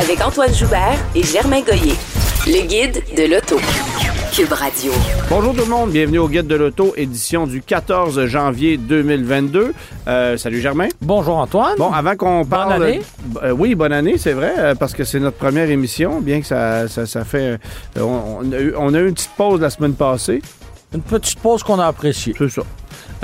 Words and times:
Avec 0.00 0.20
Antoine 0.24 0.54
Joubert 0.54 0.98
et 1.14 1.22
Germain 1.22 1.60
Goyer. 1.62 1.94
Le 2.46 2.66
guide 2.66 3.02
de 3.16 3.24
l'auto. 3.32 3.56
Cube 4.32 4.52
Radio. 4.52 4.92
Bonjour 5.28 5.54
tout 5.54 5.62
le 5.64 5.70
monde, 5.70 5.90
bienvenue 5.90 6.18
au 6.18 6.28
Guide 6.28 6.46
de 6.46 6.54
l'Auto, 6.54 6.92
édition 6.96 7.46
du 7.46 7.60
14 7.62 8.26
janvier 8.26 8.76
2022. 8.76 9.72
Euh, 10.06 10.36
salut 10.36 10.60
Germain. 10.60 10.88
Bonjour 11.00 11.36
Antoine. 11.38 11.74
Bon, 11.78 11.90
avant 11.90 12.14
qu'on 12.14 12.44
parle... 12.44 12.74
année. 12.84 13.00
Euh, 13.42 13.50
oui, 13.50 13.74
bonne 13.74 13.92
année, 13.92 14.16
c'est 14.18 14.34
vrai, 14.34 14.52
euh, 14.58 14.74
parce 14.74 14.92
que 14.92 15.02
c'est 15.04 15.18
notre 15.18 15.38
première 15.38 15.70
émission, 15.70 16.20
bien 16.20 16.40
que 16.40 16.46
ça, 16.46 16.86
ça, 16.88 17.06
ça 17.06 17.24
fait... 17.24 17.58
euh, 17.96 18.00
on, 18.00 18.40
on 18.42 18.52
a 18.52 18.58
eu, 18.60 18.74
on 18.76 18.94
a 18.94 18.98
eu 19.00 19.08
une 19.08 19.14
petite 19.14 19.32
pause 19.36 19.60
la 19.60 19.70
semaine 19.70 19.94
passée, 19.94 20.40
Une 20.94 21.02
petite 21.02 21.40
pause 21.40 21.62
qu'on 21.62 21.80
a 21.80 21.86
appréciée. 21.86 22.34
c'est 22.38 22.50
ça. 22.50 22.62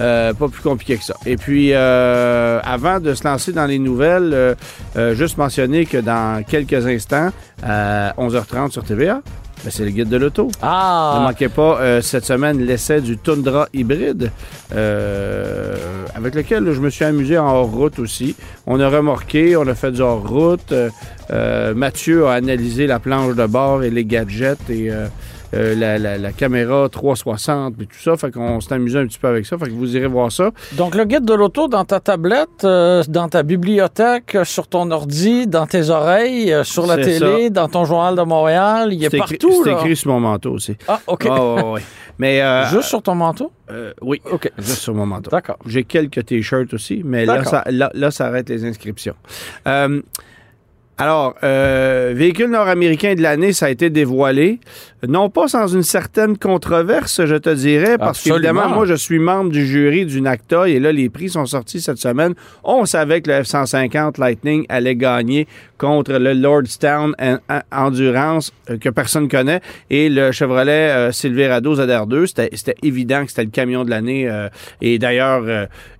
Euh, 0.01 0.33
pas 0.34 0.48
plus 0.48 0.62
compliqué 0.62 0.97
que 0.97 1.05
ça. 1.05 1.15
Et 1.25 1.37
puis, 1.37 1.71
euh, 1.73 2.59
avant 2.65 2.98
de 2.98 3.15
se 3.15 3.23
lancer 3.25 3.53
dans 3.53 3.66
les 3.66 3.79
nouvelles, 3.79 4.30
euh, 4.34 4.55
euh, 4.97 5.15
juste 5.15 5.39
mentionner 5.39 5.87
que 5.87 5.98
dans 5.98 6.43
quelques 6.45 6.87
instants, 6.87 7.30
à 7.62 8.12
11h30 8.19 8.73
sur 8.73 8.83
TVA, 8.83 9.20
ben, 9.62 9.70
c'est 9.70 9.84
le 9.84 9.91
guide 9.91 10.09
de 10.09 10.17
l'auto. 10.17 10.47
Ne 10.47 10.50
Ah, 10.62 11.20
manquez 11.28 11.48
pas 11.48 11.78
euh, 11.81 12.00
cette 12.03 12.25
semaine 12.25 12.59
l'essai 12.59 13.00
du 13.00 13.17
Tundra 13.19 13.69
hybride, 13.72 14.31
euh, 14.75 15.75
avec 16.15 16.34
lequel 16.34 16.72
je 16.72 16.81
me 16.81 16.91
suis 16.91 17.05
amusé 17.05 17.39
en 17.39 17.47
hors-route 17.47 17.98
aussi. 17.98 18.34
On 18.67 18.81
a 18.81 18.89
remorqué, 18.89 19.56
on 19.56 19.67
a 19.67 19.75
fait 19.75 19.92
du 19.92 20.00
hors-route. 20.03 20.72
Euh, 20.72 20.91
euh, 21.31 21.75
Mathieu 21.75 22.27
a 22.27 22.33
analysé 22.33 22.87
la 22.87 22.98
planche 22.98 23.34
de 23.34 23.47
bord 23.47 23.83
et 23.83 23.91
les 23.91 24.05
gadgets 24.05 24.69
et 24.69 24.91
euh, 25.55 25.74
la, 25.74 25.98
la- 25.98 26.19
la 26.19 26.33
caméra 26.33 26.88
360 26.88 27.74
et 27.80 27.86
tout 27.86 27.97
ça. 28.02 28.16
Fait 28.16 28.30
qu'on 28.30 28.60
s'est 28.60 28.74
amusé 28.74 28.98
un 28.98 29.06
petit 29.06 29.19
peu 29.19 29.28
avec 29.28 29.47
ça. 29.47 29.56
Fait 29.56 29.66
que 29.66 29.70
vous 29.70 29.97
irez 29.97 30.06
voir 30.08 30.30
ça. 30.33 30.50
donc 30.72 30.94
le 30.94 31.05
guide 31.05 31.24
de 31.24 31.34
l'auto 31.34 31.69
dans 31.69 31.84
ta 31.84 32.00
tablette, 32.00 32.64
euh, 32.64 33.02
dans 33.08 33.28
ta 33.28 33.42
bibliothèque, 33.42 34.34
euh, 34.34 34.44
sur 34.44 34.66
ton 34.69 34.91
ordi, 34.91 35.47
dans 35.47 35.66
tes 35.66 35.91
oreilles, 35.91 36.52
euh, 36.52 36.64
sur 36.64 36.86
la 36.86 36.97
télé, 36.97 37.50
dans 37.50 37.69
ton 37.69 37.84
journal 37.84 38.16
de 38.16 38.22
Montréal, 38.22 38.92
il 38.92 39.02
est 39.05 39.06
écrit, 39.06 39.19
partout. 39.19 39.62
c'est 39.64 39.72
écrit 39.72 39.97
sur 39.97 40.10
mon 40.12 40.20
manteau 40.20 40.52
aussi. 40.52 40.77
Ah, 40.88 41.00
OK. 41.06 41.28
Mais 42.19 42.42
Juste 42.70 42.88
sur 42.88 43.02
ton 43.02 43.14
manteau? 43.14 43.50
oui, 44.02 44.20
OK. 44.30 44.50
juste 44.58 44.80
sur 44.82 44.94
mon 44.94 45.06
manteau. 45.06 45.30
D'accord. 45.30 45.56
J'ai 45.66 45.84
quelques 45.84 46.25
t-shirts 46.27 46.72
aussi, 46.75 47.02
mais 47.05 47.25
là 47.25 47.36
D'accord. 47.38 47.50
ça, 47.50 47.64
là, 47.70 47.91
là, 47.94 48.10
ça 48.10 48.27
arrête 48.27 48.48
les 48.48 48.64
inscriptions. 48.64 49.14
Alors, 50.97 51.34
euh, 51.42 52.12
véhicule 52.14 52.50
nord-américain 52.50 53.14
de 53.14 53.23
l'année, 53.23 53.53
ça 53.53 53.67
a 53.67 53.70
été 53.70 53.91
dévoilé. 53.91 54.61
Non 55.06 55.28
pas 55.28 55.48
sans 55.48 55.67
une 55.67 55.83
certaine 55.83 56.39
controverse, 56.39 57.25
je 57.27 57.34
te 57.34 57.50
dirais, 57.50 57.98
parce 57.98 58.20
qu'évidemment, 58.37 58.61
moi, 58.77 58.87
je 58.87 58.95
suis 58.95 59.19
membre 59.19 59.50
du 59.50 59.67
jury 59.67 60.06
du 60.06 60.20
NACTA 60.20 60.69
et 60.69 60.78
là, 60.81 60.92
les 60.92 61.11
prix 61.11 61.28
sont 61.28 61.45
sortis 61.47 61.81
cette 61.83 61.98
semaine. 61.98 62.34
On 62.62 62.87
savait 62.87 63.20
que 63.20 63.31
le 63.31 63.42
F-150 63.42 64.19
Lightning 64.19 64.65
allait 64.70 64.95
gagner 64.97 65.47
contre 65.77 66.12
le 66.15 66.33
Lordstown 66.33 67.15
En- 67.20 67.37
En- 67.50 67.87
Endurance, 67.87 68.53
euh, 68.70 68.78
que 68.78 68.89
personne 68.89 69.28
connaît, 69.28 69.61
et 69.91 70.09
le 70.09 70.33
Chevrolet 70.33 70.70
euh, 70.91 71.12
Silverado 71.12 71.75
ZR2. 71.75 72.27
C'était 72.27 72.77
évident 72.83 73.25
que 73.25 73.31
c'était 73.31 73.45
le 73.45 73.50
camion 73.50 73.84
de 73.84 73.91
l'année. 73.91 74.27
euh, 74.31 74.49
et 74.81 74.99
d'ailleurs, 74.99 75.43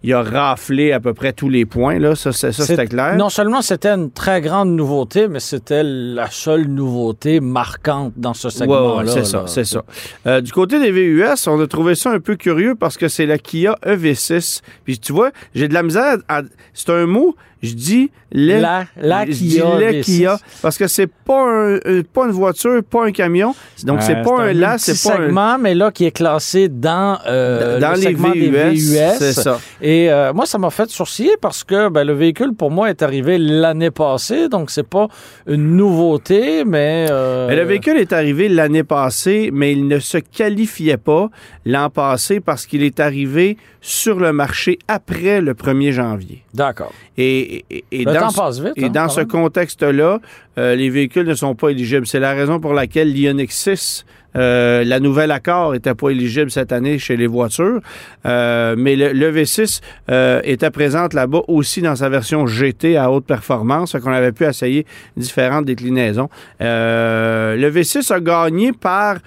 il 0.03 0.15
a 0.15 0.23
raflé 0.23 0.93
à 0.93 1.01
peu 1.01 1.13
près 1.13 1.33
tous 1.35 1.49
les 1.51 1.67
points. 1.67 1.99
Là. 1.99 2.15
Ça, 2.15 2.33
c'était 2.33 2.87
clair. 2.87 3.17
Non 3.17 3.29
seulement 3.29 3.61
c'était 3.61 3.89
une 3.91 4.11
très 4.11 4.41
grande 4.41 4.75
nouveauté, 4.85 5.29
mais 5.29 5.41
c'était 5.41 5.83
la 5.83 6.29
seule 6.31 6.67
nouveauté 6.67 7.41
marquante 7.41 8.13
dans 8.17 8.35
ce 8.35 8.51
segment-là. 8.51 9.05
ouais, 9.05 9.09
c'est 9.11 9.25
ça, 9.25 9.45
c'est 9.47 9.65
ça. 9.65 9.83
Euh, 10.27 10.41
du 10.43 10.53
côté 10.53 10.79
des 10.79 10.91
VUS, 10.91 11.47
on 11.49 11.59
a 11.61 11.67
trouvé 11.67 11.95
ça 11.95 12.11
un 12.11 12.21
peu 12.21 12.37
curieux 12.37 12.75
parce 12.75 12.99
que 12.99 13.09
c'est 13.09 13.25
la 13.27 13.39
Kia 13.39 13.77
EV6. 13.87 14.61
Puis 14.85 14.99
tu 14.99 15.13
vois, 15.15 15.31
j'ai 15.55 15.69
de 15.69 15.75
la 15.75 15.83
misère. 15.83 16.19
à- 16.29 16.43
C'est 16.75 16.91
un 16.91 17.07
mot, 17.07 17.35
je 17.65 17.75
dis 17.75 18.11
les. 18.33 18.61
La, 18.61 18.85
la 19.01 19.27
Kia 19.27 19.79
les 19.79 20.01
V6. 20.01 20.05
Kia 20.05 20.39
parce 20.63 20.77
que 20.79 20.87
c'est 20.87 21.07
pas, 21.07 21.43
un- 21.43 21.79
euh, 21.87 22.03
pas 22.13 22.27
une 22.27 22.33
voiture, 22.33 22.83
pas 22.89 23.05
un 23.07 23.13
camion. 23.13 23.55
Donc 23.85 24.03
c'est 24.03 24.17
Euh, 24.17 24.23
pas 24.23 24.43
un 24.43 24.53
là, 24.53 24.77
c'est 24.79 25.01
pas 25.09 25.17
un. 25.17 25.27
segment, 25.27 25.59
mais 25.59 25.75
là 25.75 25.91
qui 25.91 26.05
est 26.05 26.11
classé 26.11 26.69
dans, 26.69 27.19
euh, 27.27 27.79
Dans 27.81 27.91
le 27.91 27.97
les 27.97 28.03
segment 28.03 28.31
des 28.31 28.49
VUS, 28.51 28.93
VUS. 28.93 28.99
c'est 29.19 29.33
ça. 29.33 29.59
Et 29.81 30.11
euh, 30.11 30.33
moi, 30.33 30.47
ça 30.47 30.59
m'a 30.59 30.71
fait 30.71 30.89
sourciller 30.91 31.37
parce 31.41 31.65
que 31.65 31.89
ben, 31.89 32.05
le 32.05 32.13
véhicule, 32.13 32.55
pour 32.55 32.71
moi, 32.71 32.91
est 32.91 33.03
arrivé 33.03 33.39
l'année 33.39 33.91
passée, 33.91 34.49
donc 34.49 34.71
c'est 34.71 34.87
pas 34.89 35.09
une 35.47 35.77
nouveauté, 35.77 36.65
mais... 36.65 37.07
Mais 37.49 37.57
le 37.57 37.63
véhicule 37.65 37.97
est 37.99 38.13
arrivé 38.13 38.49
l'année 38.49 38.85
passée, 38.85 39.51
mais 39.53 39.73
il 39.73 39.87
ne 39.89 39.99
se 39.99 40.19
qualifiait 40.19 40.97
pas 40.97 41.29
l'an 41.65 41.91
passé 41.91 42.41
parce 42.41 42.67
qu'il 42.67 42.83
est 42.83 43.01
arrivé 43.01 43.57
sur 43.81 44.19
le 44.19 44.33
marché 44.33 44.79
après 44.89 45.41
le 45.41 45.55
1er 45.55 45.93
janvier. 45.93 46.43
D'accord. 46.55 46.93
Et, 47.17 47.54
et- 47.71 47.85
et 47.93 48.05
dans 48.05 48.31
passe 48.33 48.61
vite. 48.61 48.73
Et 48.77 48.87
hein, 48.87 48.89
dans 48.91 49.09
ce 49.09 49.21
même. 49.21 49.29
contexte-là, 49.29 50.19
euh, 50.59 50.75
les 50.75 50.91
véhicules 50.91 51.27
ne 51.27 51.35
sont 51.35 51.55
pas 51.55 51.69
éligibles. 51.71 52.07
C'est 52.07 52.21
la 52.21 52.33
raison 52.33 52.61
pour 52.61 52.73
laquelle 52.75 53.13
l'Ioniq 53.13 53.51
6, 53.53 54.05
euh, 54.37 54.83
la 54.85 54.99
nouvelle 54.99 55.31
Accord, 55.31 55.73
n'était 55.73 55.95
pas 55.95 56.11
éligible 56.11 56.51
cette 56.51 56.73
année 56.73 56.99
chez 56.99 57.17
les 57.17 57.27
voitures. 57.29 57.81
Euh, 58.27 58.75
mais 58.77 58.97
le, 58.97 59.13
le 59.13 59.31
V6 59.31 59.81
euh, 60.11 60.41
était 60.45 60.71
présente 60.71 61.15
là-bas 61.15 61.43
aussi 61.49 61.83
dans 61.83 61.95
sa 61.95 62.09
version 62.09 62.47
GT 62.47 62.97
à 62.97 63.11
haute 63.13 63.27
performance, 63.27 63.93
qu'on 64.03 64.13
avait 64.13 64.33
pu 64.33 64.45
essayer 64.45 64.87
différentes 65.17 65.67
déclinaisons. 65.67 66.29
Euh, 66.61 67.57
le 67.57 67.71
V6 67.71 68.13
a 68.13 68.21
gagné 68.21 68.73
par 68.73 69.19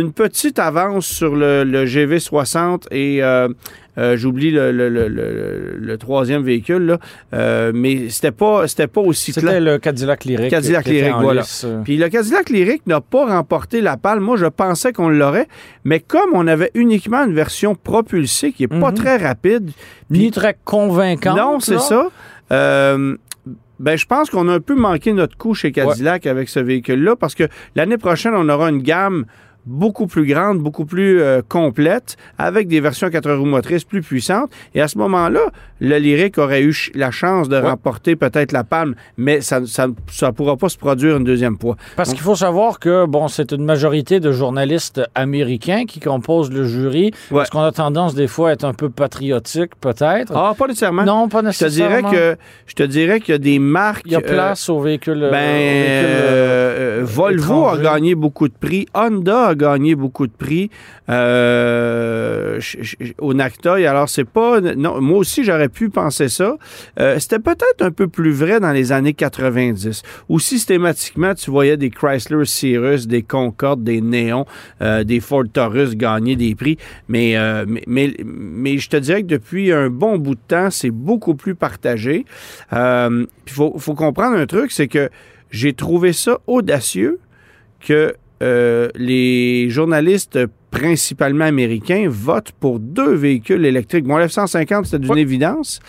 une 0.00 0.12
petite 0.12 0.58
avance 0.58 1.06
sur 1.06 1.34
le, 1.36 1.64
le 1.64 1.84
GV60 1.86 2.84
et 2.90 3.22
euh, 3.22 3.48
euh, 3.98 4.16
j'oublie 4.16 4.50
le, 4.50 5.96
troisième 5.98 6.42
véhicule, 6.42 6.84
là. 6.86 6.98
Euh, 7.32 7.72
mais 7.74 8.10
c'était 8.10 8.30
pas, 8.30 8.68
c'était 8.68 8.86
pas 8.86 9.00
aussi 9.00 9.32
clair. 9.32 9.44
C'était 9.54 9.60
le 9.60 9.78
Cadillac 9.78 10.24
Lyric. 10.24 10.50
Cadillac 10.50 10.86
Lyric, 10.86 11.14
voilà. 11.20 11.40
lice. 11.42 11.66
Puis 11.84 11.96
le 11.96 12.08
Cadillac 12.08 12.50
Lyric 12.50 12.86
n'a 12.86 13.00
pas 13.00 13.26
remporté 13.26 13.80
la 13.80 13.96
palme. 13.96 14.22
Moi, 14.22 14.36
je 14.36 14.46
pensais 14.46 14.92
qu'on 14.92 15.08
l'aurait, 15.08 15.48
mais 15.84 16.00
comme 16.00 16.30
on 16.34 16.46
avait 16.46 16.70
uniquement 16.74 17.24
une 17.24 17.34
version 17.34 17.74
propulsée 17.74 18.52
qui 18.52 18.64
est 18.64 18.68
pas 18.68 18.90
Mhm. 18.90 18.94
très 18.94 19.16
rapide, 19.16 19.70
Ni 20.10 20.30
très 20.30 20.56
convaincant. 20.64 21.34
non, 21.34 21.60
c'est 21.60 21.80
ça. 21.80 22.08
Euh, 22.52 23.16
ben, 23.78 23.96
je 23.96 24.06
pense 24.06 24.30
qu'on 24.30 24.48
a 24.48 24.54
un 24.54 24.60
peu 24.60 24.74
manqué 24.74 25.12
notre 25.12 25.36
coup 25.36 25.54
chez 25.54 25.72
Cadillac 25.72 26.26
avec 26.26 26.48
ce 26.48 26.60
véhicule-là 26.60 27.16
parce 27.16 27.34
que 27.34 27.44
l'année 27.74 27.98
prochaine, 27.98 28.32
on 28.34 28.48
aura 28.48 28.68
une 28.70 28.82
gamme 28.82 29.24
beaucoup 29.66 30.06
plus 30.06 30.24
grande, 30.26 30.58
beaucoup 30.60 30.84
plus 30.84 31.20
euh, 31.20 31.42
complète, 31.46 32.16
avec 32.38 32.68
des 32.68 32.80
versions 32.80 33.08
à 33.08 33.10
quatre 33.10 33.30
roues 33.32 33.44
motrices 33.44 33.84
plus 33.84 34.00
puissantes. 34.02 34.50
Et 34.74 34.80
à 34.80 34.88
ce 34.88 34.96
moment-là, 34.98 35.40
le 35.80 35.98
Lyric 35.98 36.38
aurait 36.38 36.62
eu 36.62 36.72
ch- 36.72 36.90
la 36.94 37.10
chance 37.10 37.48
de 37.48 37.56
Ouais. 37.56 37.62
remporter 37.70 38.16
peut-être 38.16 38.52
la 38.52 38.64
palme, 38.64 38.94
mais 39.16 39.40
ça 39.40 39.60
ne 39.60 40.30
pourra 40.30 40.56
pas 40.56 40.68
se 40.68 40.78
produire 40.78 41.16
une 41.16 41.24
deuxième 41.24 41.58
fois. 41.58 41.76
Parce 41.96 42.10
qu'il 42.10 42.20
faut 42.22 42.36
savoir 42.36 42.78
que, 42.78 43.04
bon, 43.06 43.28
c'est 43.28 43.52
une 43.52 43.64
majorité 43.64 44.20
de 44.20 44.30
journalistes 44.32 45.00
américains 45.14 45.84
qui 45.86 46.00
composent 46.00 46.50
le 46.52 46.64
jury. 46.64 47.06
Ouais. 47.30 47.38
Parce 47.38 47.50
qu'on 47.50 47.60
a 47.62 47.72
tendance, 47.72 48.14
des 48.14 48.28
fois, 48.28 48.50
à 48.50 48.52
être 48.52 48.64
un 48.64 48.72
peu 48.74 48.88
patriotique, 48.88 49.72
peut-être. 49.80 50.32
Ah, 50.34 50.54
pas 50.56 50.66
nécessairement. 50.68 51.04
non, 51.04 51.28
pas 51.28 51.42
je 51.50 51.58
te 51.58 51.64
dirais 51.66 52.02
nécessairement. 52.02 52.10
que 52.10 52.36
je 52.66 52.74
te 52.74 52.82
dirais 52.84 53.20
qu'il 53.20 53.32
y 53.32 53.34
a 53.34 53.38
des 53.38 53.58
marques. 53.58 54.02
Il 54.06 54.12
y 54.12 54.16
a 54.16 54.18
euh, 54.18 54.22
place 54.22 54.68
aux 54.68 54.80
véhicules. 54.80 55.22
euh, 55.24 55.30
Ben, 55.30 55.54
aux 55.54 55.58
véhicules, 55.58 56.06
euh, 56.06 56.76
euh, 56.78 57.00
euh, 57.00 57.04
Volvo 57.04 57.66
a 57.66 57.78
gagné 57.78 58.14
beaucoup 58.14 58.48
de 58.48 58.54
prix. 58.54 58.86
Honda 58.94 59.48
a 59.48 59.54
gagné 59.56 59.94
beaucoup 59.94 60.26
de 60.26 60.32
prix 60.32 60.70
euh, 61.08 62.60
au 63.18 63.34
NACTA. 63.34 63.74
Alors, 63.74 64.08
c'est 64.08 64.24
pas. 64.24 64.60
Moi 64.60 65.18
aussi, 65.18 65.44
j'aurais 65.44 65.68
pu 65.68 65.88
penser 65.90 66.28
ça. 66.28 66.56
Euh, 67.00 67.18
C'était 67.18 67.38
peut-être 67.38 67.80
un 67.80 67.90
peu 67.90 68.08
plus 68.08 68.32
vrai 68.32 68.60
dans 68.60 68.72
les 68.72 68.92
années 68.92 69.14
90, 69.14 70.02
où 70.28 70.38
systématiquement, 70.38 71.34
tu 71.34 71.50
voyais 71.50 71.76
des 71.76 71.90
Chrysler 71.90 72.44
Cirrus, 72.44 73.06
des 73.06 73.22
Concorde, 73.22 73.82
des 73.82 74.00
Néon, 74.00 74.46
euh, 74.82 75.04
des 75.04 75.20
Ford 75.20 75.44
Taurus 75.52 75.96
gagner 75.96 76.36
des 76.36 76.54
prix. 76.54 76.78
Mais, 77.08 77.32
je 77.34 78.88
te 78.88 78.96
dirais 78.96 79.22
que 79.22 79.28
depuis 79.28 79.72
un 79.72 79.90
bon 79.90 80.18
bout 80.18 80.34
de 80.34 80.40
temps, 80.46 80.70
c'est 80.70 80.90
beaucoup 80.90 81.34
plus 81.34 81.54
partagé. 81.54 82.24
Il 82.72 83.26
faut 83.52 83.94
comprendre 83.94 84.36
un 84.36 84.46
truc, 84.46 84.72
c'est 84.72 84.88
que 84.88 85.10
j'ai 85.50 85.72
trouvé 85.72 86.12
ça 86.12 86.38
audacieux 86.46 87.18
que 87.80 88.14
euh, 88.42 88.88
les 88.96 89.68
journalistes 89.70 90.38
principalement 90.70 91.46
américains 91.46 92.06
votent 92.08 92.52
pour 92.60 92.78
deux 92.80 93.14
véhicules 93.14 93.64
électriques. 93.64 94.04
Bon, 94.04 94.18
le 94.18 94.26
F-150, 94.26 94.84
c'était 94.84 94.98
d'une 94.98 95.12
Oui. 95.12 95.20
évidence, 95.20 95.80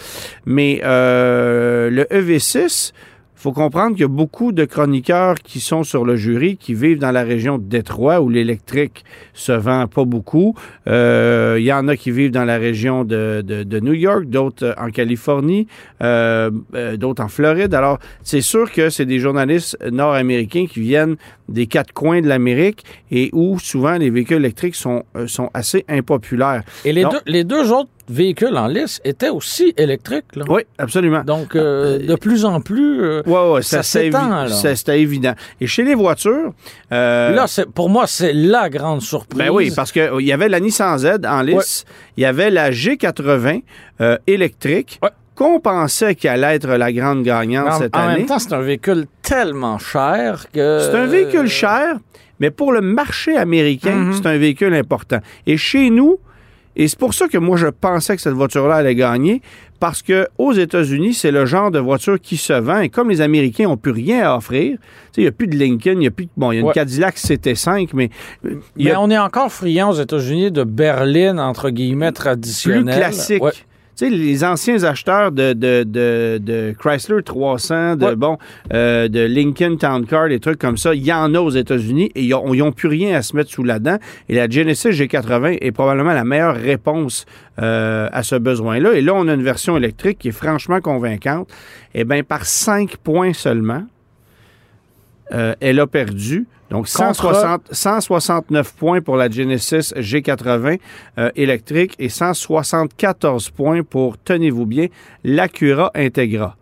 mais 0.46 0.80
euh, 0.86 1.90
le 1.90 2.04
EV6 2.06 2.94
Il 2.94 3.17
faut 3.40 3.52
comprendre 3.52 3.92
qu'il 3.92 4.02
y 4.02 4.06
a 4.06 4.08
beaucoup 4.08 4.52
de 4.52 4.66
chroniqueurs 4.66 5.36
qui 5.36 5.60
sont 5.60 5.84
sur 5.84 6.04
le 6.06 6.16
jury, 6.16 6.58
qui 6.58 6.74
vivent 6.74 6.98
dans 6.98 7.12
la 7.12 7.24
région 7.24 7.60
de 7.60 7.64
Détroit, 7.64 8.20
où 8.20 8.30
l'électrique 8.30 9.06
se 9.34 9.52
vend 9.52 9.86
pas 9.88 10.06
beaucoup. 10.06 10.56
Euh, 10.88 11.58
il 11.60 11.64
y 11.66 11.72
en 11.72 11.88
a 11.88 11.96
qui 11.96 12.10
vivent 12.12 12.32
dans 12.32 12.46
la 12.46 12.58
région 12.58 13.04
de, 13.06 13.44
de- 13.46 13.64
de 13.64 13.80
New 13.80 13.94
York, 13.94 14.26
d'autres 14.26 14.66
euh, 14.66 14.74
en 14.78 14.90
Californie, 14.90 15.68
euh, 16.02 16.50
d'autres 16.98 17.24
en 17.24 17.28
Floride. 17.28 17.74
Alors, 17.76 18.00
c'est 18.24 18.42
sûr 18.42 18.72
que 18.72 18.90
c'est 18.90 19.06
des 19.06 19.20
journalistes 19.20 19.78
nord-américains 19.92 20.66
qui 20.68 20.80
viennent 20.82 21.16
des 21.48 21.68
quatre 21.68 21.94
coins 21.94 22.22
de 22.22 22.28
l'Amérique 22.28 22.84
et 23.12 23.30
où 23.34 23.60
souvent 23.60 23.98
les 23.98 24.10
véhicules 24.10 24.38
électriques 24.38 24.76
sont, 24.76 25.04
sont 25.28 25.50
assez 25.54 25.86
impopulaires. 25.88 26.64
Et 26.86 26.92
les 26.92 27.04
deux, 27.04 27.22
les 27.26 27.44
deux 27.44 27.72
autres 27.72 27.90
véhicules 28.10 28.56
en 28.58 28.68
lice 28.68 29.02
étaient 29.04 29.30
aussi 29.30 29.74
électriques. 29.78 30.36
Là. 30.36 30.46
Oui, 30.48 30.62
absolument. 30.78 31.22
Donc, 31.26 31.56
euh, 31.56 32.00
de 32.00 32.16
plus 32.16 32.46
en 32.46 32.62
plus, 32.62 33.02
euh, 33.04 33.22
Ouais, 33.26 33.52
ouais, 33.54 33.62
ça 33.62 33.84
s'étend, 33.84 34.48
C'était 34.48 35.02
évident. 35.02 35.34
Et 35.60 35.68
chez 35.68 35.84
les 35.84 35.96
voitures, 35.96 36.54
euh, 36.92 37.32
là, 37.32 37.46
pour 37.76 37.90
moi, 37.90 38.08
c'est 38.08 38.34
la 38.34 38.70
grande 38.70 39.02
surprise. 39.02 39.38
Ben 39.40 39.50
oui, 39.50 39.72
parce 39.76 39.92
qu'il 39.92 40.22
y 40.22 40.32
avait 40.32 40.50
la 40.50 40.60
Nissan 40.60 40.98
Z 40.98 41.20
en 41.28 41.42
lice, 41.42 41.86
il 42.16 42.24
y 42.24 42.26
avait 42.26 42.50
la 42.50 42.72
G80 42.72 43.64
euh, 44.02 44.18
électrique, 44.28 45.00
qu'on 45.36 45.60
pensait 45.60 46.16
qu'elle 46.16 46.44
allait 46.44 46.56
être 46.56 46.70
la 46.70 46.92
grande 46.92 47.24
gagnante 47.24 47.68
en, 47.70 47.78
cette 47.80 47.96
en 47.96 48.00
année. 48.00 48.18
même 48.20 48.26
temps, 48.26 48.40
c'est 48.40 48.54
un 48.54 48.62
véhicule 48.62 49.06
tellement 49.22 49.78
cher 49.78 50.48
que... 50.52 50.80
C'est 50.82 50.98
un 50.98 51.06
véhicule 51.06 51.48
cher, 51.48 51.98
mais 52.40 52.50
pour 52.52 52.72
le 52.72 52.82
marché 52.82 53.38
américain, 53.38 53.96
Mhm. 53.96 54.14
c'est 54.14 54.26
un 54.26 54.38
véhicule 54.38 54.74
important. 54.74 55.20
Et 55.46 55.58
chez 55.58 55.90
nous, 55.92 56.18
et 56.78 56.88
c'est 56.88 56.98
pour 56.98 57.14
ça 57.14 57.28
que 57.28 57.38
moi 57.38 57.58
je 57.58 57.68
pensais 57.68 58.16
que 58.16 58.22
cette 58.22 58.34
voiture-là 58.36 58.76
allait 58.76 58.96
gagner, 58.96 59.42
parce 59.80 60.02
que 60.02 60.28
aux 60.38 60.54
États-Unis, 60.54 61.14
c'est 61.14 61.32
le 61.32 61.46
genre 61.46 61.70
de 61.72 61.80
voiture 61.80 62.20
qui 62.22 62.38
se 62.38 62.54
vend. 62.54 62.80
Et 62.80 62.90
comme 62.90 63.10
les 63.10 63.20
Américains 63.22 63.66
n'ont 63.66 63.78
plus 63.78 63.92
rien 63.92 64.24
à 64.32 64.38
offrir, 64.38 64.78
il 65.18 65.22
n'y 65.22 65.28
a 65.28 65.32
plus 65.32 65.48
de 65.48 65.56
Lincoln, 65.58 65.98
il 66.00 66.04
y 66.04 66.08
a 66.08 66.12
plus 66.12 66.26
de- 66.26 66.32
bon, 66.38 66.52
il 66.52 66.56
y 66.56 66.58
a 66.60 66.62
une 66.62 66.68
Ouais. 66.68 66.74
Cadillac 66.74 67.16
CT5, 67.18 67.90
mais 67.94 68.10
euh, 68.46 68.56
Mais 68.78 68.96
on 68.96 69.10
est 69.10 69.18
encore 69.18 69.52
friand 69.52 69.90
aux 69.90 70.00
États-Unis 70.00 70.52
de 70.52 70.64
berline, 70.64 71.40
entre 71.40 71.70
guillemets, 71.70 72.08
plus 72.08 72.14
traditionnelle. 72.14 72.96
classique. 72.96 73.44
Ouais. 73.44 73.52
Tu 73.98 74.06
sais, 74.06 74.12
les 74.12 74.44
anciens 74.44 74.84
acheteurs 74.84 75.32
de, 75.32 75.54
de, 75.54 75.84
de, 75.84 76.40
de 76.40 76.76
Chrysler 76.78 77.24
300, 77.24 77.96
de, 77.96 78.06
Ouais. 78.06 78.16
bon, 78.16 78.38
euh, 78.72 79.08
de 79.08 79.22
Lincoln 79.22 79.76
Town 79.78 80.06
Car, 80.06 80.30
des 80.30 80.40
trucs 80.40 80.60
comme 80.60 80.78
ça, 80.78 80.94
il 80.94 81.04
y 81.04 81.12
en 81.12 81.34
a 81.34 81.40
aux 81.40 81.50
États-Unis 81.50 82.12
et 82.14 82.22
ils 82.24 82.30
n'ont 82.30 82.72
plus 82.72 82.90
rien 82.90 83.18
à 83.18 83.24
se 83.24 83.36
mettre 83.36 83.50
sous 83.50 83.64
la 83.64 83.80
dent. 83.80 83.98
Et 84.30 84.36
la 84.36 84.48
Genesis 84.48 84.90
G80 84.90 85.58
est 85.62 85.72
probablement 85.72 86.14
la 86.14 86.24
meilleure 86.24 86.56
réponse 86.56 87.26
euh, 87.60 88.08
à 88.12 88.22
ce 88.22 88.36
besoin-là. 88.36 88.94
Et 88.94 89.02
là, 89.02 89.14
on 89.16 89.28
a 89.28 89.34
une 89.34 89.42
version 89.44 89.78
électrique 89.78 90.20
qui 90.20 90.28
est 90.28 90.32
franchement 90.32 90.80
convaincante. 90.80 91.50
Eh 91.96 92.04
bien, 92.04 92.22
par 92.22 92.46
5 92.46 92.98
points 92.98 93.34
seulement, 93.34 93.82
euh, 95.34 95.56
elle 95.60 95.80
a 95.80 95.88
perdu. 95.88 96.48
Donc, 96.70 96.88
Contre- 96.88 97.34
160, 97.34 97.62
169 97.72 98.74
points 98.74 99.02
pour 99.02 99.16
la 99.16 99.30
Genesis 99.30 99.94
G80 99.96 100.80
euh, 101.18 101.32
électrique 101.36 101.96
et 101.98 102.10
174 102.10 103.50
points 103.52 103.84
pour, 103.84 104.18
tenez-vous 104.18 104.66
bien, 104.66 104.88
l'Acura 105.24 105.92
Integra. 105.96 106.58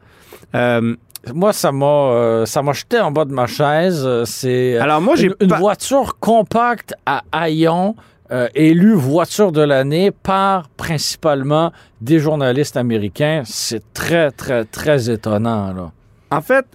Euh, 0.54 0.96
Moi, 1.34 1.54
ça 1.54 1.72
m'a 1.72 1.86
euh, 1.86 2.46
ça 2.46 2.62
m'a 2.62 2.74
jeté 2.74 3.00
en 3.00 3.12
bas 3.12 3.26
de 3.26 3.34
ma 3.34 3.48
chaise. 3.48 4.08
C'est 4.26 4.78
alors, 4.78 5.02
moi, 5.02 5.16
j'ai 5.16 5.32
une, 5.40 5.54
voiture 5.54 6.20
compacte 6.20 6.94
à 7.08 7.24
haillons, 7.32 7.96
euh, 8.32 8.48
élue 8.54 8.94
voiture 8.94 9.52
de 9.52 9.62
l'année 9.62 10.12
par 10.12 10.70
principalement 10.70 11.72
des 12.00 12.20
journalistes 12.20 12.78
américains. 12.78 13.42
C'est 13.44 13.92
très, 13.94 14.30
très, 14.30 14.66
très 14.66 15.10
étonnant. 15.10 15.74
Là. 15.74 15.92
En 16.30 16.42
fait, 16.42 16.66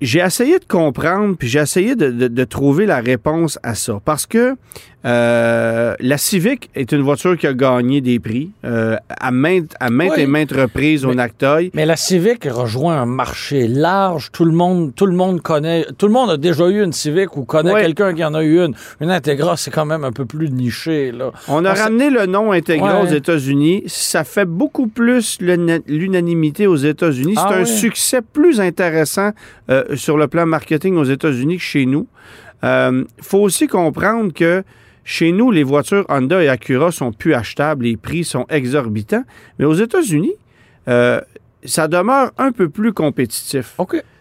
j'ai 0.00 0.20
essayé 0.20 0.58
de 0.58 0.64
comprendre, 0.66 1.36
puis 1.38 1.48
j'ai 1.48 1.60
essayé 1.60 1.94
de, 1.96 2.10
de- 2.10 2.28
de 2.28 2.44
trouver 2.44 2.86
la 2.86 3.00
réponse 3.00 3.58
à 3.62 3.74
ça. 3.74 3.98
Parce 4.04 4.26
que 4.26 4.54
euh, 5.06 5.94
la 5.98 6.18
Civic 6.18 6.68
est 6.74 6.92
une 6.92 7.00
voiture 7.00 7.36
qui 7.38 7.46
a 7.46 7.54
gagné 7.54 8.02
des 8.02 8.18
prix 8.20 8.50
euh, 8.66 8.96
à 9.08 9.30
maintes, 9.30 9.74
à 9.80 9.88
maintes 9.88 10.12
Oui. 10.16 10.22
et 10.22 10.26
maintes 10.26 10.52
reprises 10.52 11.06
au 11.06 11.14
Nactoy. 11.14 11.70
Mais 11.72 11.86
la 11.86 11.96
Civic 11.96 12.44
rejoint 12.44 13.00
un 13.00 13.06
marché 13.06 13.66
large. 13.66 14.30
Tout 14.30 14.44
le 14.44 14.52
monde, 14.52 14.94
tout 14.94 15.06
le 15.06 15.14
monde 15.14 15.40
connaît. 15.40 15.86
Tout 15.96 16.06
le 16.06 16.12
monde 16.12 16.28
a 16.30 16.36
déjà 16.36 16.68
eu 16.68 16.82
une 16.84 16.92
Civic 16.92 17.36
ou 17.38 17.44
connaît 17.44 17.72
quelqu'un 17.80 18.12
qui 18.14 18.22
en 18.22 18.34
a 18.34 18.42
eu 18.44 18.58
une. 18.62 18.74
Une 19.00 19.10
Integra, 19.10 19.56
c'est 19.56 19.70
quand 19.70 19.86
même 19.86 20.04
un 20.04 20.12
peu 20.12 20.26
plus 20.26 20.50
niché. 20.50 21.12
Là. 21.12 21.32
On 21.48 21.64
a 21.64 21.72
ramené 21.72 22.10
le 22.10 22.26
nom 22.26 22.52
Integra 22.52 23.00
Ouais. 23.02 23.08
aux 23.08 23.14
États-Unis. 23.14 23.84
Ça 23.86 24.24
fait 24.24 24.44
beaucoup 24.44 24.86
plus 24.88 25.38
l'una- 25.40 25.78
l'unanimité 25.86 26.66
aux 26.66 26.76
États-Unis. 26.76 27.34
C'est 27.36 27.40
Ah 27.54 27.54
un 27.60 27.64
succès 27.64 28.20
plus 28.20 28.60
intéressant 28.60 29.30
euh, 29.70 29.96
sur 29.96 30.16
le 30.16 30.26
plan 30.28 30.46
marketing 30.46 30.96
aux 30.96 31.04
États-Unis 31.04 31.56
que 31.58 31.62
chez 31.62 31.86
nous. 31.86 32.06
Il 32.62 33.04
faut 33.22 33.38
aussi 33.38 33.66
comprendre 33.66 34.32
que 34.34 34.62
chez 35.04 35.32
nous, 35.32 35.50
les 35.50 35.62
voitures 35.62 36.04
Honda 36.08 36.42
et 36.42 36.48
Acura 36.48 36.90
sont 36.92 37.12
plus 37.12 37.32
achetables. 37.34 37.84
Les 37.86 37.96
prix 37.96 38.22
sont 38.24 38.46
exorbitants. 38.50 39.24
Mais 39.58 39.64
aux 39.64 39.72
États-Unis, 39.74 40.34
euh, 40.88 41.20
ça 41.64 41.88
demeure 41.88 42.32
un 42.38 42.52
peu 42.52 42.68
plus 42.68 42.92
compétitif. 42.92 43.74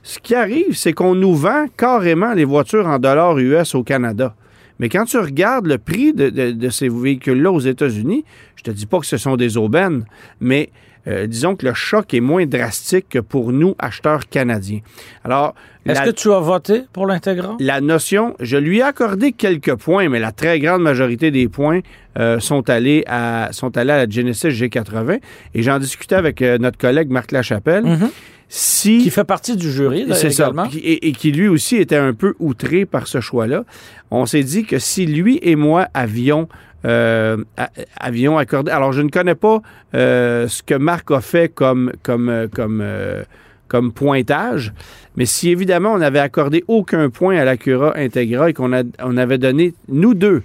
Ce 0.04 0.19
qui 0.19 0.36
arrive, 0.36 0.75
c'est 0.78 0.94
qu'on 0.94 1.16
nous 1.16 1.36
vend 1.36 1.66
carrément 1.78 2.34
les 2.34 2.46
voitures 2.46 2.88
en 2.88 2.98
dollars 3.00 3.38
US 3.40 3.75
au 3.75 3.84
Canada. 3.84 4.36
Mais 4.80 4.88
quand 4.88 5.04
tu 5.04 5.18
regardes 5.18 5.68
le 5.68 5.78
prix 5.78 6.13
de, 6.13 6.30
de- 6.30 6.51
de 6.51 6.69
ces 6.69 6.88
véhicules-là 6.88 7.51
aux 7.51 7.60
États-Unis, 7.60 8.24
je 8.56 8.63
te 8.63 8.72
dis 8.72 8.86
pas 8.86 9.00
que 9.00 9.06
ce 9.06 9.18
sont 9.18 9.36
des 9.36 9.57
aubaines, 9.57 10.06
mais 10.40 10.69
euh, 11.07 11.28
disons 11.28 11.56
que 11.56 11.66
le 11.66 11.74
choc 11.74 12.13
est 12.13 12.19
moins 12.19 12.46
drastique 12.46 13.07
que 13.10 13.19
pour 13.19 13.51
nous, 13.51 13.75
acheteurs 13.80 14.28
canadiens. 14.28 14.80
Alors, 15.24 15.56
Est-ce 15.86 16.01
que 16.01 16.10
tu 16.12 16.31
as 16.31 16.40
voté 16.40 16.84
pour 16.94 17.07
l'Integra? 17.07 17.56
la 17.60 17.81
notion, 17.81 18.36
je 18.40 18.57
lui 18.57 18.80
ai 18.80 18.84
accordé 18.84 19.31
quelques 19.31 19.75
points, 19.75 20.10
mais 20.10 20.19
la 20.19 20.31
très 20.31 20.60
grande 20.60 20.81
majorité 20.81 21.31
des 21.31 21.48
points 21.48 21.80
euh, 22.19 22.39
sont, 22.39 22.69
allés 22.69 23.04
à, 23.07 23.50
sont 23.51 23.77
allés 23.77 23.92
à 23.92 24.06
la 24.06 24.10
Genesis 24.10 24.50
G80. 24.50 25.19
Et 25.54 25.63
j'en 25.63 25.80
discutais 25.80 26.16
avec 26.16 26.42
euh, 26.42 26.57
notre 26.57 26.77
collègue 26.77 27.10
Marc 27.10 27.31
Lachapelle. 27.31 27.86
Mhm. 27.86 28.10
Si... 28.51 28.98
Qui 28.98 29.12
fait 29.12 29.25
partie 29.25 29.56
du 29.56 29.71
jury, 29.71 30.06
là, 30.06 30.16
ça. 30.16 30.51
Et, 30.74 31.07
et 31.07 31.12
qui 31.12 31.31
lui 31.31 31.48
aussi 31.48 31.75
était 31.75 31.95
un 31.95 32.13
peu 32.13 32.33
outré 32.39 32.88
par 32.88 33.06
ce 33.06 33.21
choix-là. 33.21 33.63
On 34.10 34.25
s'est 34.25 34.42
dit 34.42 34.66
que 34.66 34.80
si 34.80 35.06
lui 35.06 35.39
et 35.44 35.56
moi 35.56 35.88
avions, 35.94 36.48
euh, 36.86 37.38
avions 37.98 38.38
accordé. 38.38 38.72
Alors, 38.72 38.94
je 38.94 39.01
ne 39.01 39.10
connais 39.10 39.36
pas 39.36 39.62
euh, 39.95 40.48
ce 40.48 40.63
que 40.63 40.75
Marc 40.75 41.12
a 41.12 41.22
fait 41.22 41.54
comme, 41.54 41.92
comme, 42.04 42.48
comme, 42.54 42.81
euh, 42.81 43.24
comme 43.68 43.92
pointage, 43.92 44.74
mais 45.15 45.25
si 45.25 45.50
évidemment 45.50 45.94
on 45.94 45.98
n'avait 45.98 46.19
accordé 46.19 46.63
aucun 46.68 47.10
point 47.10 47.38
à 47.38 47.43
l'Acura 47.43 47.98
Integra 47.98 48.50
et 48.50 48.53
qu'on 48.53 48.72
on 49.00 49.17
avait 49.17 49.38
donné, 49.38 49.74
nous 49.89 50.13
deux, 50.13 50.43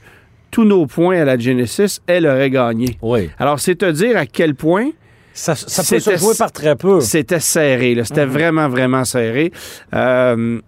tous 0.54 0.64
nos 0.64 0.86
points 0.86 1.20
à 1.20 1.24
la 1.24 1.36
Genesis, 1.36 2.00
elle 2.06 2.26
aurait 2.28 2.48
gagné. 2.50 2.96
Oui. 3.02 3.28
Alors, 3.40 3.58
c'est 3.58 3.74
te 3.74 3.90
dire 3.90 4.16
à 4.16 4.24
quel 4.26 4.54
point 4.54 4.90
Ça, 5.32 5.56
ça 5.56 5.82
peut 5.82 5.98
se 6.00 6.16
jouer 6.16 6.34
par 6.38 6.52
très 6.52 6.76
peu. 6.76 7.00
c'était 7.00 7.40
serré, 7.40 7.96
là. 7.96 8.04
C'était 8.04 8.24
vraiment, 8.24 8.68
vraiment 8.68 9.04
serré. 9.04 9.50
Euh, 9.94 10.60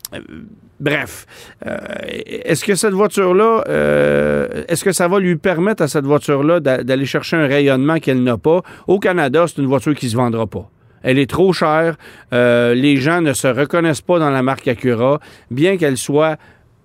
bref, 0.80 1.24
Euh, 1.66 1.76
est-ce 2.50 2.64
que 2.64 2.74
cette 2.74 2.92
voiture-là, 2.92 3.64
euh, 3.68 4.64
est-ce 4.68 4.84
que 4.84 4.92
ça 4.92 5.06
va 5.08 5.18
lui 5.20 5.36
permettre 5.36 5.82
à 5.84 5.88
cette 5.88 6.04
voiture-là 6.04 6.60
d'a- 6.60 6.82
d'aller 6.84 7.06
chercher 7.06 7.36
un 7.36 7.46
rayonnement 7.46 7.98
qu'elle 7.98 8.22
n'a 8.22 8.36
pas? 8.38 8.62
Au 8.88 8.98
Canada, 8.98 9.44
c'est 9.46 9.58
une 9.62 9.66
voiture 9.68 9.94
qui 9.94 10.10
se 10.10 10.16
vendra 10.16 10.46
pas. 10.46 10.68
Elle 11.02 11.18
est 11.20 11.30
trop 11.30 11.52
chère. 11.52 11.96
Les 12.32 12.96
gens 12.96 13.20
ne 13.20 13.32
se 13.32 13.46
reconnaissent 13.46 14.00
pas 14.10 14.18
dans 14.18 14.30
la 14.30 14.42
marque 14.42 14.66
Acura, 14.66 15.20
bien 15.50 15.76
qu'elle 15.76 15.96
soit 15.96 16.36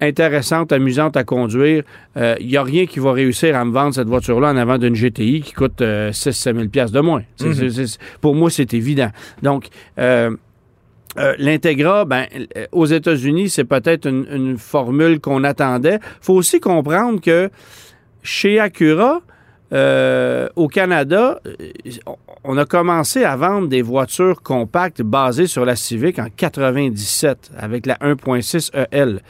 intéressante, 0.01 0.72
amusante 0.72 1.15
à 1.15 1.24
conduire. 1.24 1.84
Il 2.15 2.48
n'y 2.48 2.58
a 2.58 2.63
rien 2.63 2.86
qui 2.86 3.00
va 3.00 3.12
réussir 3.13 3.55
à 3.55 3.63
me 3.63 3.72
vendre 3.72 3.93
cette 3.93 4.08
voiture-là 4.08 4.50
en 4.51 4.58
avant 4.58 4.77
d'une 4.77 4.96
GTI 4.96 5.41
qui 5.41 5.53
coûte 5.53 5.81
6-7 5.81 6.55
000 6.55 6.67
piastres 6.70 6.96
de 6.96 7.01
moins. 7.01 7.24
C'est- 7.36 7.98
pour 8.20 8.36
moi, 8.36 8.50
c'est 8.50 8.74
évident. 8.74 9.10
Donc, 9.41 9.67
euh, 10.00 10.31
euh, 11.17 11.36
L'Integra, 11.38 12.05
ben, 12.05 12.25
euh, 12.58 12.65
aux 12.72 12.86
États-Unis, 12.86 13.50
c'est 13.50 13.65
peut-être 13.65 14.08
une, 14.08 14.25
une 14.31 14.58
formule 14.58 15.20
qu'on 15.20 15.43
attendait. 15.43 15.96
Il 16.01 16.25
faut 16.25 16.34
aussi 16.36 16.60
comprendre 16.60 17.20
que 17.22 17.50
chez 18.24 18.60
Acura, 18.60 19.22
euh, 19.74 20.48
au 20.55 20.67
Canada, 20.67 21.39
euh, 21.46 21.51
on 22.43 22.58
a 22.58 22.65
commencé 22.65 23.24
à 23.24 23.36
vendre 23.36 23.67
des 23.67 23.81
voitures 23.81 24.41
compactes 24.41 25.01
basées 25.01 25.48
sur 25.48 25.65
la 25.65 25.75
Civic 25.75 26.17
en 26.20 26.27
97 26.36 27.51
avec 27.58 27.86
la 27.86 27.96
1.6 28.01 28.72
EL. 28.91 29.22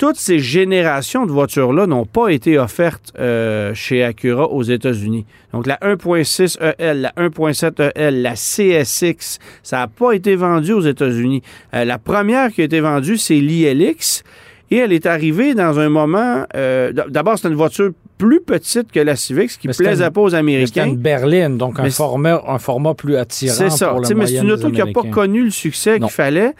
Toutes 0.00 0.16
ces 0.16 0.38
générations 0.38 1.26
de 1.26 1.30
voitures-là 1.30 1.86
n'ont 1.86 2.06
pas 2.06 2.28
été 2.30 2.58
offertes 2.58 3.12
euh, 3.18 3.74
chez 3.74 4.02
Acura 4.02 4.48
aux 4.48 4.62
États-Unis. 4.62 5.26
Donc 5.52 5.66
la 5.66 5.76
1.6 5.82 6.56
EL, 6.78 7.02
la 7.02 7.10
1.7 7.18 7.92
EL, 7.94 8.22
la 8.22 8.32
CSX, 8.32 9.38
ça 9.62 9.76
n'a 9.76 9.88
pas 9.88 10.12
été 10.12 10.36
vendu 10.36 10.72
aux 10.72 10.80
États-Unis. 10.80 11.42
Euh, 11.74 11.84
la 11.84 11.98
première 11.98 12.50
qui 12.50 12.62
a 12.62 12.64
été 12.64 12.80
vendue, 12.80 13.18
c'est 13.18 13.34
l'ILX. 13.34 14.22
Et 14.70 14.76
elle 14.78 14.92
est 14.94 15.04
arrivée 15.04 15.52
dans 15.54 15.78
un 15.78 15.90
moment. 15.90 16.44
euh, 16.56 16.92
D'abord, 17.08 17.36
c'était 17.36 17.48
une 17.48 17.54
voiture 17.56 17.90
plus 18.16 18.40
petite 18.40 18.90
que 18.92 19.00
la 19.00 19.16
Civic, 19.16 19.50
ce 19.50 19.58
qui 19.58 19.68
plaisait 19.68 20.04
une- 20.06 20.10
pas 20.12 20.20
aux 20.22 20.34
Américains. 20.34 20.86
une 20.86 20.96
berline, 20.96 21.58
donc 21.58 21.78
un 21.78 21.82
Mais 21.82 21.90
c'est- 21.90 21.96
format, 21.96 22.40
un 22.46 22.58
format 22.58 22.94
plus 22.94 23.16
attirant 23.16 23.54
C'est 23.54 23.68
ça. 23.70 23.88
pour 23.88 24.00
mais 24.16 24.26
c'est 24.26 24.36
une 24.36 24.52
auto 24.52 24.70
qui 24.70 24.78
n'a 24.78 24.86
pas 24.86 25.02
connu 25.10 25.44
le 25.44 25.50
succès 25.50 25.98
qu'il 25.98 26.08
fallait. 26.08 26.52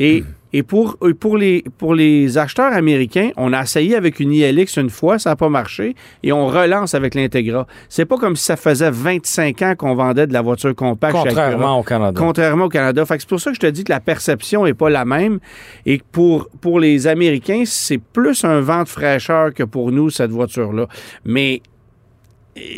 Et, 0.00 0.24
et 0.52 0.62
pour, 0.62 0.96
pour, 1.20 1.36
les, 1.36 1.64
pour 1.76 1.94
les 1.94 2.38
acheteurs 2.38 2.72
américains, 2.72 3.30
on 3.36 3.52
a 3.52 3.62
essayé 3.62 3.96
avec 3.96 4.20
une 4.20 4.32
ILX 4.32 4.76
une 4.76 4.90
fois, 4.90 5.18
ça 5.18 5.30
n'a 5.30 5.36
pas 5.36 5.48
marché, 5.48 5.94
et 6.22 6.32
on 6.32 6.46
relance 6.46 6.94
avec 6.94 7.14
l'Integra. 7.14 7.66
C'est 7.88 8.06
pas 8.06 8.16
comme 8.16 8.36
si 8.36 8.44
ça 8.44 8.56
faisait 8.56 8.90
25 8.90 9.62
ans 9.62 9.74
qu'on 9.76 9.94
vendait 9.94 10.26
de 10.26 10.32
la 10.32 10.42
voiture 10.42 10.74
compacte. 10.74 11.16
Contrairement 11.16 11.80
au 11.80 11.82
Canada. 11.82 12.18
Contrairement 12.18 12.64
au 12.64 12.68
Canada. 12.68 13.04
Fait 13.04 13.16
que 13.16 13.22
c'est 13.22 13.28
pour 13.28 13.40
ça 13.40 13.50
que 13.50 13.56
je 13.56 13.60
te 13.60 13.66
dis 13.66 13.84
que 13.84 13.92
la 13.92 14.00
perception 14.00 14.64
n'est 14.64 14.74
pas 14.74 14.90
la 14.90 15.04
même. 15.04 15.38
Et 15.84 15.98
que 15.98 16.04
pour, 16.10 16.48
pour 16.60 16.80
les 16.80 17.06
Américains, 17.06 17.64
c'est 17.66 17.98
plus 17.98 18.44
un 18.44 18.60
vent 18.60 18.82
de 18.84 18.88
fraîcheur 18.88 19.52
que 19.52 19.62
pour 19.62 19.92
nous, 19.92 20.10
cette 20.10 20.30
voiture-là. 20.30 20.86
Mais 21.24 21.62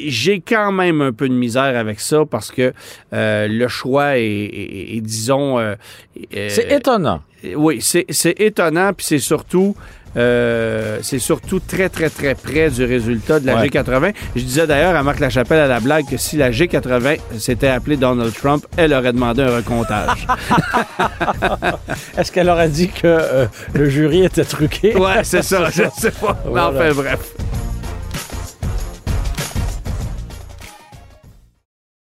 j'ai 0.06 0.40
quand 0.40 0.72
même 0.72 1.00
un 1.02 1.12
peu 1.12 1.28
de 1.28 1.34
misère 1.34 1.76
avec 1.76 2.00
ça 2.00 2.24
parce 2.30 2.50
que 2.50 2.72
euh, 3.12 3.48
le 3.48 3.68
choix 3.68 4.18
est, 4.18 4.22
est- 4.24 4.96
est, 4.96 5.00
disons... 5.00 5.58
euh, 5.58 5.74
euh, 6.36 6.48
C'est 6.50 6.70
étonnant. 6.72 7.22
oui, 7.56 7.78
c'est 7.80 8.04
c'est 8.10 8.38
étonnant, 8.40 8.92
puis 8.92 9.06
c'est 9.06 9.18
surtout, 9.18 9.74
euh, 10.16 10.98
c'est 11.02 11.18
surtout 11.20 11.60
très, 11.60 11.88
très, 11.88 12.10
très 12.10 12.34
près 12.34 12.68
du 12.70 12.84
résultat 12.84 13.38
de 13.40 13.46
la 13.46 13.54
Ouais. 13.56 13.68
G80. 13.68 14.12
Je 14.36 14.42
disais 14.42 14.66
d'ailleurs 14.66 14.96
à 14.96 15.02
Marc 15.02 15.20
Lachapelle 15.20 15.60
à 15.60 15.66
la 15.68 15.80
blague 15.80 16.06
que 16.08 16.16
si 16.16 16.36
la 16.36 16.50
G80 16.50 17.18
s'était 17.38 17.68
appelée 17.68 17.96
Donald 17.96 18.34
Trump, 18.34 18.66
elle 18.76 18.92
aurait 18.92 19.12
demandé 19.12 19.42
un 19.42 19.56
recomptage. 19.56 20.26
Est-ce 22.18 22.32
qu'elle 22.32 22.48
aurait 22.48 22.68
dit 22.68 22.88
que 22.88 23.06
euh, 23.06 23.46
le 23.74 23.88
jury 23.88 24.24
était 24.24 24.44
truqué? 24.44 24.94
ouais, 24.96 25.22
c'est 25.24 25.42
ça, 25.42 25.70
je 25.70 25.84
sais 25.96 26.10
pas. 26.10 26.36
Mais 26.44 26.50
Voilà. 26.50 26.68
enfin, 26.68 26.92
bref. 26.94 27.32